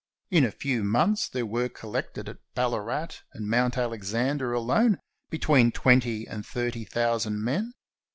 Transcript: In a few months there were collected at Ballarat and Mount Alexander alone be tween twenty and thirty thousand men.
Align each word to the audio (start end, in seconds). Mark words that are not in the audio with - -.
In 0.31 0.43
a 0.43 0.49
few 0.49 0.83
months 0.83 1.29
there 1.29 1.45
were 1.45 1.69
collected 1.69 2.27
at 2.27 2.39
Ballarat 2.55 3.21
and 3.33 3.47
Mount 3.47 3.77
Alexander 3.77 4.51
alone 4.51 4.97
be 5.29 5.37
tween 5.37 5.71
twenty 5.71 6.27
and 6.27 6.43
thirty 6.43 6.85
thousand 6.85 7.43
men. 7.43 7.73